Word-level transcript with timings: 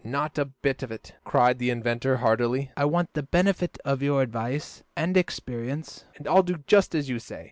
"Not 0.03 0.39
a 0.39 0.45
bit 0.45 0.81
of 0.81 0.91
it!" 0.91 1.13
cried 1.23 1.59
the 1.59 1.69
inventor 1.69 2.17
heartily. 2.17 2.71
"I 2.75 2.85
want 2.85 3.13
the 3.13 3.21
benefit 3.21 3.77
of 3.85 4.01
your 4.01 4.23
advice 4.23 4.81
and 4.95 5.15
experience, 5.15 6.05
and 6.17 6.27
I'll 6.27 6.41
do 6.41 6.63
just 6.65 6.95
as 6.95 7.07
you 7.07 7.19
say. 7.19 7.39